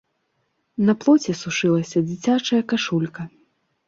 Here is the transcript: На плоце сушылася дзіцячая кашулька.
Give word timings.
На 0.87 0.95
плоце 1.03 1.35
сушылася 1.41 1.99
дзіцячая 2.07 2.61
кашулька. 2.73 3.21